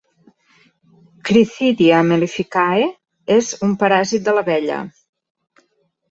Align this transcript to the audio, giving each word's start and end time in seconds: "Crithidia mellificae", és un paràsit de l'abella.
"Crithidia 1.27 1.99
mellificae", 2.07 2.87
és 3.35 3.51
un 3.67 3.75
paràsit 3.83 4.25
de 4.29 4.33
l'abella. 4.39 4.79